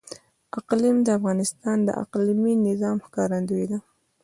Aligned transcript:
اقلیم 0.59 0.97
د 1.03 1.07
افغانستان 1.19 1.77
د 1.83 1.89
اقلیمي 2.03 2.53
نظام 2.67 2.97
ښکارندوی 3.05 3.65
ده. 3.71 3.77